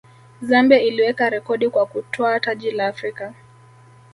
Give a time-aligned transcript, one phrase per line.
[0.41, 3.33] zambia iliweka rekodi kwa kutwaa taji la afrika